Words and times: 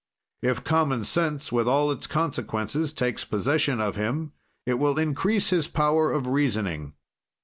"If 0.41 0.63
common 0.63 1.03
sense, 1.03 1.51
with 1.51 1.67
all 1.67 1.91
its 1.91 2.07
consequences, 2.07 2.91
takes 2.91 3.23
possession 3.23 3.79
of 3.79 3.97
him, 3.97 4.31
it 4.65 4.79
will 4.79 4.97
increase 4.97 5.51
his 5.51 5.67
power 5.67 6.11
of 6.11 6.25
reasoning. 6.25 6.93